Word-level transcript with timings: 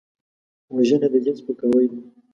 وژنه 0.75 1.07
د 1.11 1.15
دین 1.23 1.35
سپکاوی 1.39 1.85
دی 1.91 1.99